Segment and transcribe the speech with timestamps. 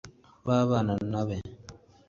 [0.47, 1.35] babana nawe